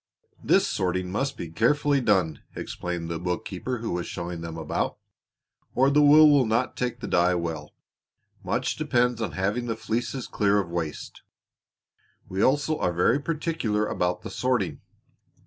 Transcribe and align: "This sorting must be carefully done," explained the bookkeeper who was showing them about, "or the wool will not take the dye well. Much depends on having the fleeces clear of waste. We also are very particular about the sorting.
"This 0.43 0.65
sorting 0.67 1.11
must 1.11 1.37
be 1.37 1.51
carefully 1.51 2.01
done," 2.01 2.41
explained 2.55 3.07
the 3.07 3.19
bookkeeper 3.19 3.77
who 3.77 3.91
was 3.91 4.07
showing 4.07 4.41
them 4.41 4.57
about, 4.57 4.97
"or 5.75 5.91
the 5.91 6.01
wool 6.01 6.27
will 6.31 6.47
not 6.47 6.75
take 6.75 7.01
the 7.01 7.07
dye 7.07 7.35
well. 7.35 7.75
Much 8.43 8.75
depends 8.77 9.21
on 9.21 9.33
having 9.33 9.67
the 9.67 9.75
fleeces 9.75 10.25
clear 10.25 10.57
of 10.57 10.71
waste. 10.71 11.21
We 12.27 12.41
also 12.41 12.79
are 12.79 12.91
very 12.93 13.19
particular 13.21 13.85
about 13.85 14.23
the 14.23 14.31
sorting. 14.31 14.81